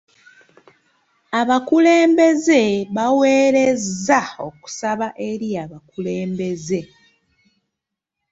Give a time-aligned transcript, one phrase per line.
[1.39, 2.61] Abakulembeze
[2.95, 6.81] bawerezza okusaba eri abakulembeze.